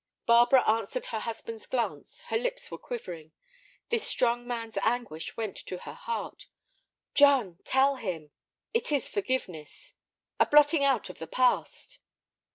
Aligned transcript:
Barbara 0.25 0.67
answered 0.67 1.05
her 1.05 1.19
husband's 1.19 1.67
glance; 1.67 2.21
her 2.29 2.35
lips 2.37 2.71
were 2.71 2.79
quivering. 2.79 3.33
This 3.89 4.01
strong 4.07 4.47
man's 4.47 4.79
anguish 4.81 5.37
went 5.37 5.55
to 5.57 5.77
her 5.77 5.93
heart. 5.93 6.47
"John, 7.13 7.59
tell 7.65 7.97
him—" 7.97 8.31
"It 8.73 8.91
is 8.91 9.07
forgiveness." 9.07 9.93
"A 10.39 10.47
blotting 10.47 10.83
out 10.83 11.11
of 11.11 11.19
the 11.19 11.27
past." 11.27 11.99